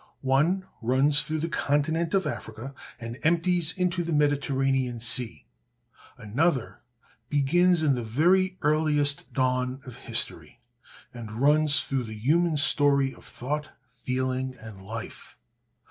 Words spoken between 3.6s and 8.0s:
into the Mediterranean Sea. Another begins in